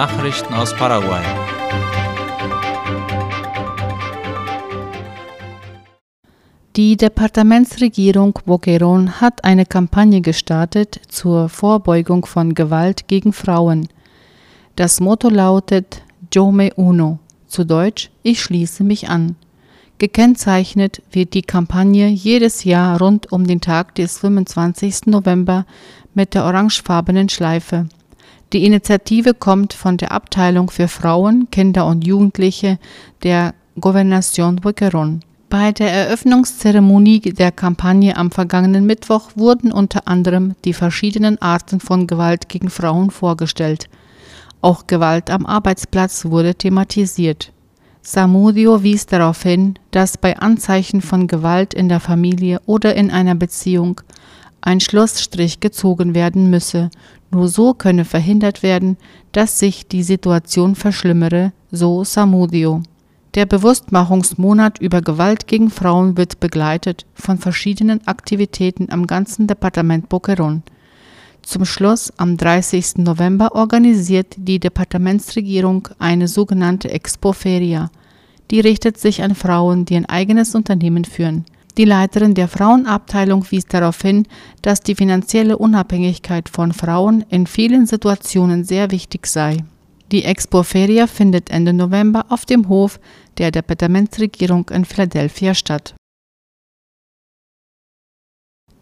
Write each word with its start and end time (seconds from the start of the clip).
Nachrichten 0.00 0.54
aus 0.54 0.74
Paraguay. 0.74 1.22
Die 6.74 6.96
Departementsregierung 6.96 8.38
Boquerón 8.46 9.20
hat 9.20 9.44
eine 9.44 9.66
Kampagne 9.66 10.22
gestartet 10.22 11.02
zur 11.08 11.50
Vorbeugung 11.50 12.24
von 12.24 12.54
Gewalt 12.54 13.08
gegen 13.08 13.34
Frauen. 13.34 13.88
Das 14.74 15.00
Motto 15.00 15.28
lautet 15.28 16.02
Yo 16.32 16.50
me 16.50 16.72
uno, 16.76 17.18
zu 17.46 17.66
Deutsch 17.66 18.08
Ich 18.22 18.40
schließe 18.40 18.82
mich 18.82 19.10
an. 19.10 19.36
Gekennzeichnet 19.98 21.02
wird 21.12 21.34
die 21.34 21.42
Kampagne 21.42 22.08
jedes 22.08 22.64
Jahr 22.64 22.98
rund 22.98 23.30
um 23.30 23.46
den 23.46 23.60
Tag 23.60 23.96
des 23.96 24.16
25. 24.16 25.08
November 25.08 25.66
mit 26.14 26.32
der 26.32 26.46
orangefarbenen 26.46 27.28
Schleife. 27.28 27.86
Die 28.52 28.64
Initiative 28.64 29.32
kommt 29.32 29.72
von 29.72 29.96
der 29.96 30.10
Abteilung 30.10 30.70
für 30.70 30.88
Frauen, 30.88 31.48
Kinder 31.52 31.86
und 31.86 32.04
Jugendliche 32.04 32.80
der 33.22 33.54
Gobernación 33.78 34.60
Boquerón. 34.60 35.20
Bei 35.48 35.70
der 35.70 35.92
Eröffnungszeremonie 35.92 37.20
der 37.20 37.52
Kampagne 37.52 38.16
am 38.16 38.32
vergangenen 38.32 38.86
Mittwoch 38.86 39.30
wurden 39.36 39.70
unter 39.70 40.08
anderem 40.08 40.56
die 40.64 40.72
verschiedenen 40.72 41.40
Arten 41.40 41.78
von 41.78 42.08
Gewalt 42.08 42.48
gegen 42.48 42.70
Frauen 42.70 43.10
vorgestellt. 43.10 43.88
Auch 44.62 44.88
Gewalt 44.88 45.30
am 45.30 45.46
Arbeitsplatz 45.46 46.24
wurde 46.24 46.56
thematisiert. 46.56 47.52
Samudio 48.02 48.82
wies 48.82 49.06
darauf 49.06 49.42
hin, 49.42 49.74
dass 49.92 50.18
bei 50.18 50.36
Anzeichen 50.36 51.02
von 51.02 51.28
Gewalt 51.28 51.72
in 51.72 51.88
der 51.88 52.00
Familie 52.00 52.60
oder 52.66 52.96
in 52.96 53.10
einer 53.12 53.34
Beziehung 53.36 54.00
ein 54.60 54.80
Schlussstrich 54.80 55.60
gezogen 55.60 56.14
werden 56.14 56.50
müsse, 56.50 56.90
nur 57.30 57.48
so 57.48 57.74
könne 57.74 58.04
verhindert 58.04 58.62
werden, 58.62 58.96
dass 59.32 59.58
sich 59.58 59.86
die 59.86 60.02
Situation 60.02 60.74
verschlimmere, 60.74 61.52
so 61.70 62.04
Samudio. 62.04 62.82
Der 63.34 63.46
Bewusstmachungsmonat 63.46 64.80
über 64.80 65.02
Gewalt 65.02 65.46
gegen 65.46 65.70
Frauen 65.70 66.16
wird 66.16 66.40
begleitet 66.40 67.06
von 67.14 67.38
verschiedenen 67.38 68.04
Aktivitäten 68.08 68.90
am 68.90 69.06
ganzen 69.06 69.46
Departement 69.46 70.08
Boquerón. 70.08 70.62
Zum 71.42 71.64
Schluss 71.64 72.12
am 72.16 72.36
30. 72.36 72.98
November 72.98 73.54
organisiert 73.54 74.34
die 74.36 74.58
Departementsregierung 74.58 75.88
eine 75.98 76.26
sogenannte 76.26 76.90
Expo 76.90 77.32
Feria. 77.32 77.90
Die 78.50 78.60
richtet 78.60 78.98
sich 78.98 79.22
an 79.22 79.36
Frauen, 79.36 79.84
die 79.84 79.96
ein 79.96 80.06
eigenes 80.06 80.56
Unternehmen 80.56 81.04
führen. 81.04 81.44
Die 81.78 81.84
Leiterin 81.84 82.34
der 82.34 82.48
Frauenabteilung 82.48 83.50
wies 83.50 83.66
darauf 83.66 84.00
hin, 84.02 84.26
dass 84.62 84.80
die 84.80 84.94
finanzielle 84.94 85.56
Unabhängigkeit 85.56 86.48
von 86.48 86.72
Frauen 86.72 87.24
in 87.28 87.46
vielen 87.46 87.86
Situationen 87.86 88.64
sehr 88.64 88.90
wichtig 88.90 89.26
sei. 89.26 89.58
Die 90.10 90.24
Expo 90.24 90.64
Feria 90.64 91.06
findet 91.06 91.50
Ende 91.50 91.72
November 91.72 92.26
auf 92.28 92.44
dem 92.44 92.68
Hof 92.68 92.98
der 93.38 93.52
Departementsregierung 93.52 94.68
in 94.70 94.84
Philadelphia 94.84 95.54
statt. 95.54 95.94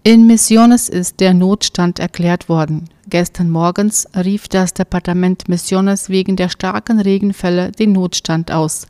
In 0.05 0.27
Misiones 0.27 0.89
ist 0.89 1.21
der 1.21 1.35
Notstand 1.35 1.99
erklärt 1.99 2.49
worden. 2.49 2.89
Gestern 3.11 3.51
morgens 3.51 4.09
rief 4.17 4.49
das 4.49 4.73
Departement 4.73 5.49
Misiones 5.51 6.09
wegen 6.09 6.35
der 6.35 6.49
starken 6.49 6.99
Regenfälle 6.99 7.73
den 7.73 7.93
Notstand 7.93 8.51
aus. 8.51 8.87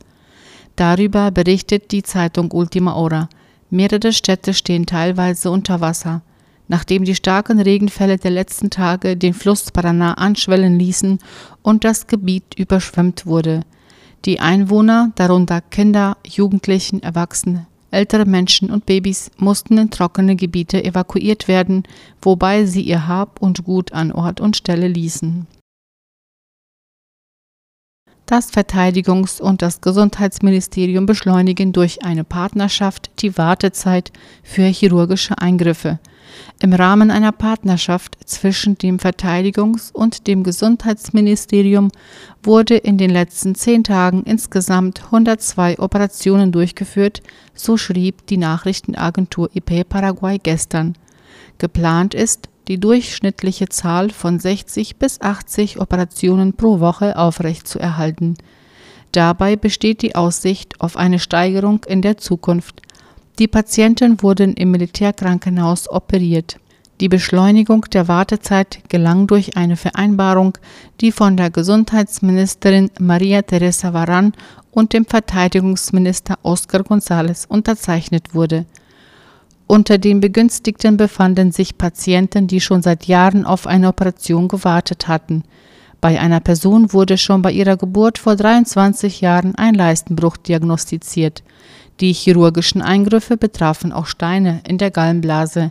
Darüber 0.77 1.31
berichtet 1.31 1.91
die 1.91 2.03
Zeitung 2.03 2.51
Ultima 2.53 2.95
Hora. 2.95 3.27
Mehrere 3.69 4.13
Städte 4.13 4.53
stehen 4.53 4.85
teilweise 4.85 5.51
unter 5.51 5.81
Wasser. 5.81 6.21
Nachdem 6.67 7.03
die 7.03 7.15
starken 7.15 7.59
Regenfälle 7.59 8.17
der 8.17 8.31
letzten 8.31 8.69
Tage 8.69 9.17
den 9.17 9.33
Fluss 9.33 9.73
Paraná 9.73 10.13
anschwellen 10.13 10.77
ließen 10.77 11.19
und 11.63 11.83
das 11.83 12.07
Gebiet 12.07 12.55
überschwemmt 12.57 13.25
wurde. 13.25 13.61
Die 14.25 14.39
Einwohner, 14.39 15.11
darunter 15.15 15.61
Kinder, 15.61 16.17
Jugendlichen, 16.27 17.01
Erwachsene, 17.01 17.65
ältere 17.89 18.25
Menschen 18.25 18.69
und 18.69 18.85
Babys, 18.85 19.31
mussten 19.37 19.77
in 19.77 19.89
trockene 19.89 20.35
Gebiete 20.35 20.83
evakuiert 20.83 21.47
werden, 21.47 21.83
wobei 22.21 22.65
sie 22.65 22.81
ihr 22.81 23.07
Hab 23.07 23.41
und 23.41 23.63
Gut 23.63 23.93
an 23.93 24.11
Ort 24.11 24.41
und 24.41 24.57
Stelle 24.57 24.87
ließen. 24.87 25.47
Das 28.29 28.53
Verteidigungs- 28.53 29.41
und 29.41 29.63
das 29.63 29.81
Gesundheitsministerium 29.81 31.07
beschleunigen 31.07 31.73
durch 31.73 32.05
eine 32.05 32.23
Partnerschaft 32.23 33.09
die 33.23 33.35
Wartezeit 33.39 34.11
für 34.43 34.65
chirurgische 34.65 35.39
Eingriffe. 35.39 35.97
Im 36.61 36.71
Rahmen 36.73 37.09
einer 37.09 37.31
Partnerschaft 37.31 38.19
zwischen 38.25 38.77
dem 38.77 38.97
Verteidigungs- 38.97 39.91
und 39.91 40.27
dem 40.27 40.43
Gesundheitsministerium 40.43 41.89
wurde 42.43 42.77
in 42.77 42.99
den 42.99 43.09
letzten 43.09 43.55
zehn 43.55 43.83
Tagen 43.83 44.21
insgesamt 44.25 45.05
102 45.05 45.79
Operationen 45.79 46.51
durchgeführt, 46.51 47.23
so 47.55 47.77
schrieb 47.77 48.27
die 48.27 48.37
Nachrichtenagentur 48.37 49.49
IP 49.55 49.89
Paraguay 49.89 50.37
gestern. 50.37 50.93
Geplant 51.57 52.13
ist, 52.13 52.47
die 52.69 52.79
durchschnittliche 52.79 53.67
Zahl 53.67 54.11
von 54.11 54.39
60 54.39 54.97
bis 54.97 55.19
80 55.19 55.81
Operationen 55.81 56.53
pro 56.53 56.79
Woche 56.79 57.17
aufrechtzuerhalten. 57.17 58.37
Dabei 59.11 59.55
besteht 59.55 60.03
die 60.03 60.15
Aussicht 60.15 60.79
auf 60.79 60.95
eine 60.95 61.17
Steigerung 61.17 61.81
in 61.87 62.03
der 62.03 62.17
Zukunft. 62.17 62.83
Die 63.39 63.47
Patienten 63.47 64.21
wurden 64.21 64.53
im 64.53 64.69
Militärkrankenhaus 64.69 65.89
operiert. 65.89 66.59
Die 67.01 67.09
Beschleunigung 67.09 67.85
der 67.91 68.07
Wartezeit 68.07 68.81
gelang 68.87 69.25
durch 69.25 69.57
eine 69.57 69.75
Vereinbarung, 69.75 70.57
die 71.01 71.11
von 71.11 71.37
der 71.37 71.49
Gesundheitsministerin 71.49 72.91
Maria 72.99 73.41
Teresa 73.41 73.93
Varan 73.93 74.33
und 74.69 74.93
dem 74.93 75.05
Verteidigungsminister 75.05 76.37
Oscar 76.43 76.81
González 76.81 77.47
unterzeichnet 77.47 78.35
wurde. 78.35 78.65
Unter 79.71 79.99
den 79.99 80.19
Begünstigten 80.19 80.97
befanden 80.97 81.51
sich 81.51 81.77
Patienten, 81.77 82.47
die 82.47 82.59
schon 82.59 82.81
seit 82.81 83.05
Jahren 83.05 83.45
auf 83.45 83.67
eine 83.67 83.89
Operation 83.89 84.47
gewartet 84.47 85.07
hatten. 85.07 85.43
Bei 86.01 86.19
einer 86.19 86.39
Person 86.39 86.91
wurde 86.91 87.19
schon 87.19 87.43
bei 87.43 87.51
ihrer 87.51 87.77
Geburt 87.77 88.17
vor 88.17 88.35
23 88.35 89.21
Jahren 89.21 89.53
ein 89.53 89.75
Leistenbruch 89.75 90.37
diagnostiziert. 90.37 91.43
Die 91.99 92.13
chirurgischen 92.13 92.81
Eingriffe 92.81 93.37
betrafen 93.37 93.93
auch 93.93 94.07
Steine 94.07 94.61
in 94.67 94.79
der 94.79 94.89
Gallenblase. 94.89 95.69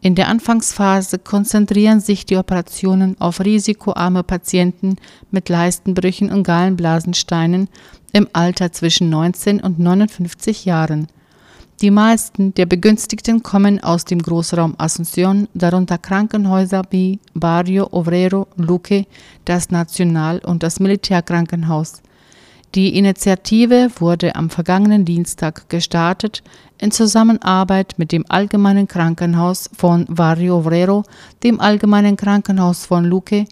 In 0.00 0.14
der 0.14 0.28
Anfangsphase 0.28 1.18
konzentrieren 1.18 1.98
sich 1.98 2.24
die 2.24 2.36
Operationen 2.36 3.20
auf 3.20 3.40
risikoarme 3.40 4.22
Patienten 4.22 4.98
mit 5.32 5.48
Leistenbrüchen 5.48 6.30
und 6.30 6.44
Gallenblasensteinen 6.44 7.68
im 8.12 8.28
Alter 8.34 8.70
zwischen 8.70 9.10
19 9.10 9.58
und 9.58 9.80
59 9.80 10.64
Jahren. 10.64 11.08
Die 11.82 11.90
meisten 11.90 12.54
der 12.54 12.66
Begünstigten 12.66 13.42
kommen 13.42 13.82
aus 13.82 14.04
dem 14.04 14.20
Großraum 14.20 14.76
Asunción, 14.76 15.48
darunter 15.52 15.98
Krankenhäuser 15.98 16.82
wie 16.90 17.18
Barrio 17.34 17.88
Obrero, 17.90 18.46
Luque, 18.56 19.06
das 19.46 19.68
National- 19.70 20.38
und 20.44 20.62
das 20.62 20.78
Militärkrankenhaus. 20.78 22.00
Die 22.76 22.96
Initiative 22.96 23.90
wurde 23.98 24.36
am 24.36 24.48
vergangenen 24.48 25.04
Dienstag 25.04 25.68
gestartet 25.68 26.44
in 26.78 26.92
Zusammenarbeit 26.92 27.94
mit 27.96 28.12
dem 28.12 28.24
Allgemeinen 28.28 28.86
Krankenhaus 28.86 29.68
von 29.76 30.04
Barrio 30.04 30.58
Obrero, 30.58 31.02
dem 31.42 31.58
Allgemeinen 31.58 32.16
Krankenhaus 32.16 32.86
von 32.86 33.04
Luque, 33.04 33.46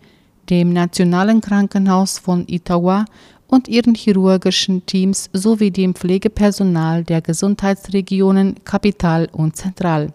dem 0.51 0.73
Nationalen 0.73 1.41
Krankenhaus 1.41 2.21
von 2.21 2.45
Itagua 2.47 3.07
und 3.51 3.69
ihren 3.69 3.95
chirurgischen 3.95 4.87
Teams 4.87 5.29
sowie 5.33 5.71
dem 5.71 5.95
Pflegepersonal 5.95 7.05
der 7.05 7.21
Gesundheitsregionen 7.21 8.63
Kapital 8.65 9.29
und 9.33 9.57
Zentral. 9.57 10.13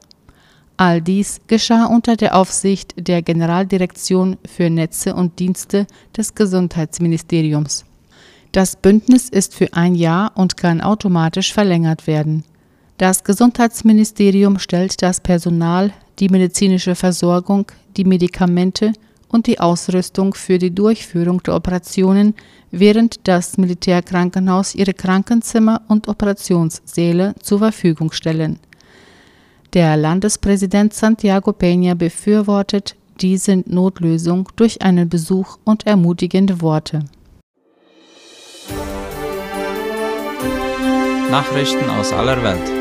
All 0.78 1.02
dies 1.02 1.42
geschah 1.48 1.86
unter 1.86 2.16
der 2.16 2.36
Aufsicht 2.36 2.94
der 2.98 3.22
Generaldirektion 3.22 4.38
für 4.46 4.70
Netze 4.70 5.14
und 5.16 5.40
Dienste 5.40 5.88
des 6.16 6.36
Gesundheitsministeriums. 6.36 7.86
Das 8.52 8.76
Bündnis 8.76 9.30
ist 9.30 9.54
für 9.54 9.74
ein 9.74 9.96
Jahr 9.96 10.32
und 10.36 10.58
kann 10.58 10.82
automatisch 10.82 11.54
verlängert 11.54 12.08
werden. 12.08 12.44
Das 12.98 13.24
Gesundheitsministerium 13.26 14.60
stellt 14.60 15.02
das 15.02 15.20
Personal, 15.20 15.92
die 16.20 16.30
medizinische 16.30 16.96
Versorgung, 16.96 17.66
die 17.98 18.06
Medikamente 18.06 18.94
und 19.30 19.48
die 19.48 19.60
Ausrüstung 19.60 20.34
für 20.34 20.58
die 20.58 20.74
Durchführung 20.74 21.42
der 21.44 21.56
Operationen, 21.56 22.36
während 22.72 23.28
das 23.28 23.58
Militärkrankenhaus 23.58 24.76
ihre 24.76 24.94
Krankenzimmer 24.94 25.82
und 25.88 26.08
Operationssäle 26.08 27.36
zur 27.42 27.60
Verfügung 27.60 28.12
stellen. 28.12 28.60
Der 29.74 29.98
Landespräsident 29.98 30.94
Santiago 30.94 31.52
Peña 31.52 31.96
befürwortet 31.96 32.96
diese 33.22 33.64
Notlösung 33.66 34.48
durch 34.56 34.82
einen 34.82 35.10
Besuch 35.10 35.58
und 35.64 35.86
ermutigende 35.86 36.62
Worte. 36.62 37.00
Nachrichten 41.30 41.90
aus 41.90 42.14
aller 42.14 42.42
Welt. 42.44 42.75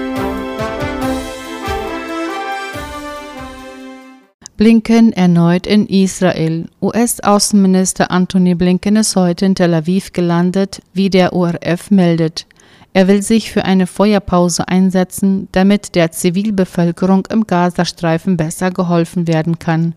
Blinken 4.56 5.12
erneut 5.12 5.66
in 5.66 5.88
Israel. 5.88 6.68
US-Außenminister 6.80 8.12
Antony 8.12 8.54
Blinken 8.54 8.94
ist 8.94 9.16
heute 9.16 9.46
in 9.46 9.56
Tel 9.56 9.74
Aviv 9.74 10.12
gelandet, 10.12 10.80
wie 10.92 11.10
der 11.10 11.32
ORF 11.32 11.90
meldet. 11.90 12.46
Er 12.92 13.08
will 13.08 13.20
sich 13.20 13.50
für 13.50 13.64
eine 13.64 13.88
Feuerpause 13.88 14.68
einsetzen, 14.68 15.48
damit 15.50 15.96
der 15.96 16.12
Zivilbevölkerung 16.12 17.26
im 17.32 17.48
Gazastreifen 17.48 18.36
besser 18.36 18.70
geholfen 18.70 19.26
werden 19.26 19.58
kann. 19.58 19.94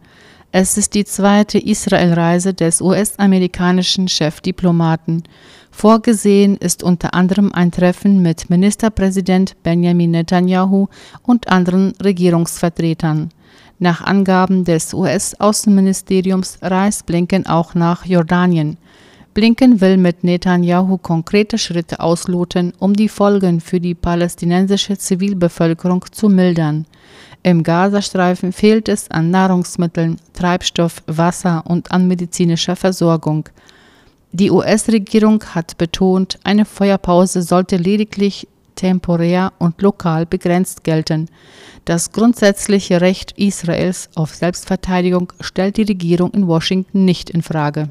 Es 0.52 0.76
ist 0.76 0.96
die 0.96 1.06
zweite 1.06 1.60
Israelreise 1.60 2.56
des 2.56 2.82
US-amerikanischen 2.82 4.08
Chefdiplomaten. 4.08 5.22
Vorgesehen 5.70 6.58
ist 6.58 6.82
unter 6.82 7.14
anderem 7.14 7.52
ein 7.52 7.70
Treffen 7.72 8.24
mit 8.24 8.50
Ministerpräsident 8.50 9.62
Benjamin 9.62 10.10
Netanyahu 10.10 10.88
und 11.22 11.48
anderen 11.48 11.94
Regierungsvertretern. 12.04 13.30
Nach 13.80 14.02
Angaben 14.02 14.64
des 14.64 14.94
US-Außenministeriums 14.94 16.58
reist 16.62 17.06
Blinken 17.06 17.46
auch 17.46 17.76
nach 17.76 18.06
Jordanien. 18.06 18.78
Blinken 19.36 19.82
will 19.82 19.98
mit 19.98 20.24
Netanyahu 20.24 20.98
konkrete 20.98 21.60
Schritte 21.60 22.00
ausloten, 22.00 22.74
um 22.80 22.96
die 22.96 23.08
Folgen 23.08 23.62
für 23.62 23.80
die 23.80 23.94
palästinensische 23.94 24.98
Zivilbevölkerung 24.98 26.04
zu 26.12 26.28
mildern. 26.28 26.88
Im 27.44 27.62
Gazastreifen 27.62 28.52
fehlt 28.52 28.90
es 28.90 29.12
an 29.12 29.30
Nahrungsmitteln, 29.30 30.18
Treibstoff, 30.34 31.04
Wasser 31.06 31.64
und 31.68 31.92
an 31.92 32.08
medizinischer 32.08 32.76
Versorgung. 32.76 33.48
Die 34.32 34.50
US-Regierung 34.50 35.44
hat 35.54 35.78
betont, 35.78 36.40
eine 36.44 36.66
Feuerpause 36.66 37.44
sollte 37.44 37.78
lediglich 37.78 38.48
temporär 38.76 39.54
und 39.60 39.82
lokal 39.84 40.26
begrenzt 40.26 40.84
gelten. 40.84 41.30
Das 41.88 42.12
grundsätzliche 42.12 43.00
Recht 43.00 43.32
Israels 43.38 44.10
auf 44.14 44.36
Selbstverteidigung 44.36 45.32
stellt 45.40 45.78
die 45.78 45.84
Regierung 45.84 46.32
in 46.32 46.46
Washington 46.46 47.06
nicht 47.06 47.30
in 47.30 47.42
Frage. 47.42 47.88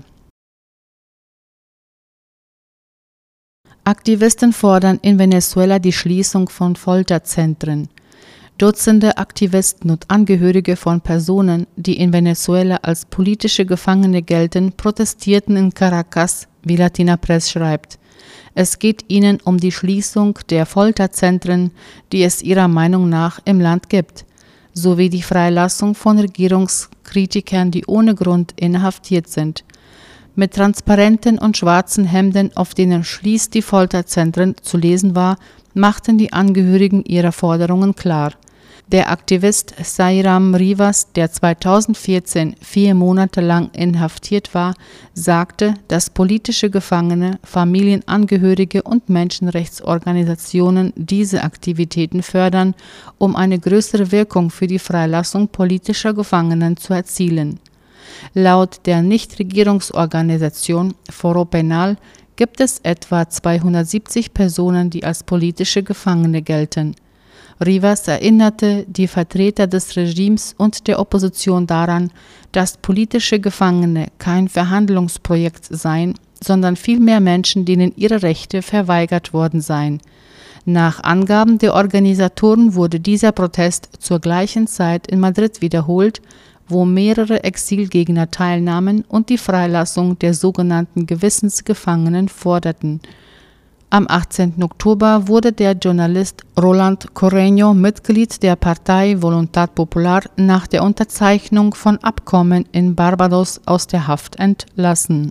Aktivisten 3.84 4.52
fordern 4.52 4.98
in 5.00 5.18
Venezuela 5.18 5.78
die 5.78 5.94
Schließung 5.94 6.50
von 6.50 6.76
Folterzentren. 6.76 7.88
Dutzende 8.58 9.16
Aktivisten 9.16 9.90
und 9.90 10.10
Angehörige 10.10 10.76
von 10.76 11.00
Personen, 11.00 11.66
die 11.76 11.98
in 11.98 12.12
Venezuela 12.12 12.76
als 12.82 13.06
politische 13.06 13.64
Gefangene 13.64 14.20
gelten, 14.20 14.72
protestierten 14.72 15.56
in 15.56 15.72
Caracas, 15.72 16.48
wie 16.62 16.76
Latina 16.76 17.16
Press 17.16 17.50
schreibt. 17.50 17.98
Es 18.56 18.80
geht 18.80 19.04
ihnen 19.06 19.38
um 19.44 19.58
die 19.58 19.70
Schließung 19.70 20.40
der 20.50 20.66
Folterzentren, 20.66 21.70
die 22.10 22.24
es 22.24 22.42
ihrer 22.42 22.66
Meinung 22.66 23.08
nach 23.08 23.38
im 23.44 23.60
Land 23.60 23.88
gibt, 23.88 24.24
sowie 24.72 25.08
die 25.08 25.22
Freilassung 25.22 25.94
von 25.94 26.18
Regierungskritikern, 26.18 27.70
die 27.70 27.86
ohne 27.86 28.16
Grund 28.16 28.54
inhaftiert 28.56 29.28
sind 29.28 29.62
mit 30.36 30.54
Transparenten 30.54 31.38
und 31.38 31.56
schwarzen 31.56 32.04
Hemden, 32.04 32.54
auf 32.56 32.74
denen 32.74 33.02
Schließ 33.02 33.50
die 33.50 33.62
Folterzentren 33.62 34.54
zu 34.60 34.76
lesen 34.76 35.16
war, 35.16 35.38
machten 35.74 36.18
die 36.18 36.32
Angehörigen 36.32 37.04
ihre 37.04 37.32
Forderungen 37.32 37.94
klar. 37.94 38.32
Der 38.92 39.10
Aktivist 39.10 39.74
Sairam 39.82 40.54
Rivas, 40.54 41.12
der 41.12 41.32
2014 41.32 42.54
vier 42.60 42.94
Monate 42.94 43.40
lang 43.40 43.70
inhaftiert 43.72 44.54
war, 44.54 44.74
sagte, 45.12 45.74
dass 45.88 46.08
politische 46.08 46.70
Gefangene, 46.70 47.40
Familienangehörige 47.42 48.84
und 48.84 49.08
Menschenrechtsorganisationen 49.08 50.92
diese 50.94 51.42
Aktivitäten 51.42 52.22
fördern, 52.22 52.76
um 53.18 53.34
eine 53.34 53.58
größere 53.58 54.12
Wirkung 54.12 54.50
für 54.50 54.68
die 54.68 54.78
Freilassung 54.78 55.48
politischer 55.48 56.14
Gefangenen 56.14 56.76
zu 56.76 56.94
erzielen. 56.94 57.58
Laut 58.34 58.86
der 58.86 59.02
Nichtregierungsorganisation 59.02 60.94
Foro 61.10 61.44
Penal 61.44 61.96
gibt 62.36 62.60
es 62.60 62.78
etwa 62.84 63.28
270 63.28 64.32
Personen, 64.32 64.90
die 64.90 65.02
als 65.02 65.24
politische 65.24 65.82
Gefangene 65.82 66.40
gelten. 66.40 66.94
Rivas 67.64 68.06
erinnerte 68.06 68.84
die 68.88 69.06
Vertreter 69.06 69.66
des 69.66 69.96
Regimes 69.96 70.54
und 70.58 70.86
der 70.88 70.98
Opposition 70.98 71.66
daran, 71.66 72.10
dass 72.52 72.76
politische 72.76 73.40
Gefangene 73.40 74.08
kein 74.18 74.48
Verhandlungsprojekt 74.48 75.64
seien, 75.70 76.14
sondern 76.42 76.76
vielmehr 76.76 77.20
Menschen, 77.20 77.64
denen 77.64 77.92
ihre 77.96 78.22
Rechte 78.22 78.60
verweigert 78.60 79.32
worden 79.32 79.60
seien. 79.60 80.00
Nach 80.66 81.02
Angaben 81.02 81.58
der 81.58 81.74
Organisatoren 81.74 82.74
wurde 82.74 83.00
dieser 83.00 83.32
Protest 83.32 83.88
zur 84.00 84.18
gleichen 84.18 84.66
Zeit 84.66 85.06
in 85.06 85.20
Madrid 85.20 85.62
wiederholt, 85.62 86.20
wo 86.68 86.84
mehrere 86.84 87.44
Exilgegner 87.44 88.30
teilnahmen 88.30 89.04
und 89.08 89.28
die 89.28 89.38
Freilassung 89.38 90.18
der 90.18 90.34
sogenannten 90.34 91.06
Gewissensgefangenen 91.06 92.28
forderten. 92.28 93.00
Am 93.88 94.06
18. 94.08 94.64
Oktober 94.64 95.28
wurde 95.28 95.52
der 95.52 95.72
Journalist 95.74 96.42
Roland 96.60 97.12
Correño 97.14 97.72
Mitglied 97.72 98.42
der 98.42 98.56
Partei 98.56 99.22
Voluntad 99.22 99.76
Popular 99.76 100.22
nach 100.36 100.66
der 100.66 100.82
Unterzeichnung 100.82 101.72
von 101.72 101.96
Abkommen 101.98 102.64
in 102.72 102.96
Barbados 102.96 103.60
aus 103.64 103.86
der 103.86 104.08
Haft 104.08 104.40
entlassen. 104.40 105.30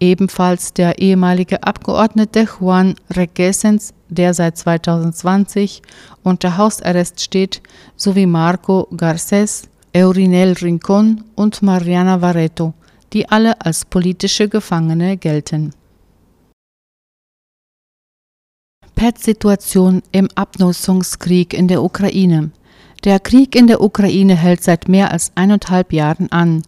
Ebenfalls 0.00 0.72
der 0.72 0.98
ehemalige 0.98 1.62
Abgeordnete 1.62 2.48
Juan 2.58 2.94
Requesens, 3.10 3.92
der 4.08 4.32
seit 4.32 4.56
2020 4.56 5.82
unter 6.22 6.56
Hausarrest 6.56 7.20
steht, 7.20 7.60
sowie 7.94 8.26
Marco 8.26 8.88
Garcés, 8.90 9.64
Eurinel 9.94 10.54
Rincon 10.54 11.22
und 11.34 11.60
Mariana 11.62 12.22
Varreto, 12.22 12.72
die 13.12 13.28
alle 13.28 13.60
als 13.60 13.84
politische 13.84 14.48
Gefangene 14.48 15.18
gelten. 15.18 15.74
PET-Situation 19.04 20.02
im 20.12 20.30
Abnutzungskrieg 20.34 21.52
in 21.52 21.68
der 21.68 21.82
Ukraine. 21.82 22.52
Der 23.04 23.20
Krieg 23.20 23.54
in 23.54 23.66
der 23.66 23.82
Ukraine 23.82 24.34
hält 24.34 24.62
seit 24.64 24.88
mehr 24.88 25.10
als 25.10 25.30
eineinhalb 25.34 25.92
Jahren 25.92 26.32
an. 26.32 26.62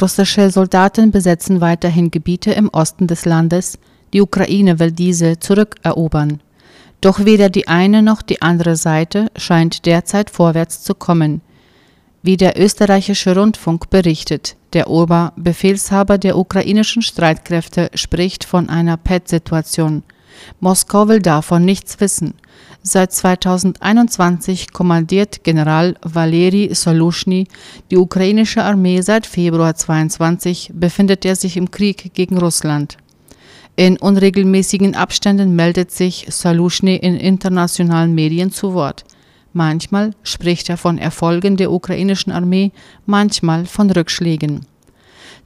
Russische 0.00 0.52
Soldaten 0.52 1.10
besetzen 1.10 1.60
weiterhin 1.60 2.12
Gebiete 2.12 2.52
im 2.52 2.68
Osten 2.68 3.08
des 3.08 3.24
Landes. 3.24 3.76
Die 4.12 4.20
Ukraine 4.20 4.78
will 4.78 4.92
diese 4.92 5.40
zurückerobern. 5.40 6.40
Doch 7.00 7.24
weder 7.24 7.50
die 7.50 7.66
eine 7.66 8.02
noch 8.02 8.22
die 8.22 8.40
andere 8.40 8.76
Seite 8.76 9.26
scheint 9.34 9.84
derzeit 9.84 10.30
vorwärts 10.30 10.84
zu 10.84 10.94
kommen. 10.94 11.40
Wie 12.22 12.36
der 12.36 12.56
österreichische 12.56 13.34
Rundfunk 13.34 13.90
berichtet, 13.90 14.54
der 14.74 14.88
Oberbefehlshaber 14.88 16.18
der 16.18 16.38
ukrainischen 16.38 17.02
Streitkräfte 17.02 17.90
spricht 17.94 18.44
von 18.44 18.68
einer 18.68 18.96
PET-Situation. 18.96 20.04
Moskau 20.60 21.08
will 21.08 21.20
davon 21.20 21.64
nichts 21.64 22.00
wissen. 22.00 22.34
Seit 22.82 23.12
2021 23.12 24.72
kommandiert 24.72 25.44
General 25.44 25.94
Valeri 26.02 26.70
Soluschny 26.72 27.46
die 27.90 27.98
ukrainische 27.98 28.64
Armee 28.64 29.02
seit 29.02 29.26
Februar 29.26 29.74
22 29.74 30.72
befindet 30.74 31.24
er 31.24 31.36
sich 31.36 31.56
im 31.56 31.70
Krieg 31.70 32.14
gegen 32.14 32.38
Russland. 32.38 32.96
In 33.76 33.98
unregelmäßigen 33.98 34.94
Abständen 34.94 35.54
meldet 35.54 35.90
sich 35.90 36.26
Soluschny 36.28 36.96
in 36.96 37.16
internationalen 37.16 38.14
Medien 38.14 38.50
zu 38.50 38.74
Wort. 38.74 39.04
Manchmal 39.52 40.12
spricht 40.22 40.68
er 40.68 40.76
von 40.76 40.98
Erfolgen 40.98 41.56
der 41.56 41.72
ukrainischen 41.72 42.32
Armee, 42.32 42.72
manchmal 43.06 43.66
von 43.66 43.90
Rückschlägen. 43.90 44.66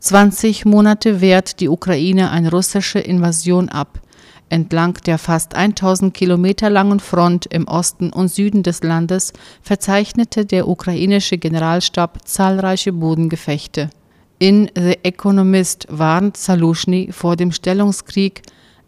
20 0.00 0.66
Monate 0.66 1.20
wehrt 1.20 1.60
die 1.60 1.68
Ukraine 1.68 2.30
eine 2.30 2.50
russische 2.50 2.98
Invasion 2.98 3.70
ab. 3.70 4.00
Entlang 4.48 4.94
der 5.06 5.18
fast 5.18 5.54
1000 5.54 6.12
Kilometer 6.14 6.70
langen 6.70 7.00
Front 7.00 7.46
im 7.46 7.66
Osten 7.66 8.12
und 8.12 8.28
Süden 8.28 8.62
des 8.62 8.82
Landes 8.82 9.32
verzeichnete 9.62 10.44
der 10.44 10.68
ukrainische 10.68 11.38
Generalstab 11.38 12.26
zahlreiche 12.28 12.92
Bodengefechte. 12.92 13.90
In 14.38 14.70
The 14.76 14.98
Economist 15.02 15.86
warnt 15.88 16.36
Saluschny 16.36 17.10
vor 17.12 17.36
dem 17.36 17.52
Stellungskrieg, 17.52 18.42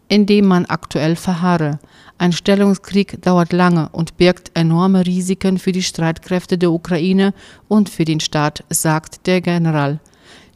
in 0.07 0.25
dem 0.25 0.45
man 0.45 0.65
aktuell 0.65 1.15
verharre. 1.15 1.79
Ein 2.17 2.31
Stellungskrieg 2.31 3.21
dauert 3.21 3.53
lange 3.53 3.89
und 3.89 4.17
birgt 4.17 4.51
enorme 4.53 5.05
Risiken 5.05 5.57
für 5.57 5.71
die 5.71 5.83
Streitkräfte 5.83 6.57
der 6.57 6.71
Ukraine 6.71 7.33
und 7.67 7.89
für 7.89 8.05
den 8.05 8.19
Staat, 8.19 8.63
sagt 8.69 9.27
der 9.27 9.41
General. 9.41 9.99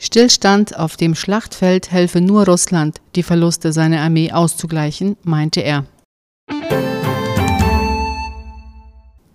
Stillstand 0.04 0.76
auf 0.80 0.98
dem 0.98 1.14
Schlachtfeld 1.14 1.92
helfe 1.92 2.22
nur 2.22 2.46
Russland, 2.46 3.00
die 3.16 3.22
Verluste 3.22 3.72
seiner 3.72 4.02
Armee 4.02 4.32
auszugleichen, 4.32 5.16
meinte 5.22 5.62
er. 5.62 5.86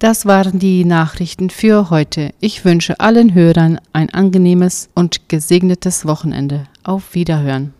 Das 0.00 0.26
waren 0.26 0.58
die 0.58 0.84
Nachrichten 0.84 1.50
für 1.50 1.88
heute. 1.90 2.34
Ich 2.40 2.64
wünsche 2.64 2.98
allen 2.98 3.32
Hörern 3.32 3.78
ein 3.92 4.10
angenehmes 4.12 4.90
und 4.96 5.28
gesegnetes 5.28 6.04
Wochenende. 6.04 6.66
Auf 6.82 7.14
Wiederhören. 7.14 7.72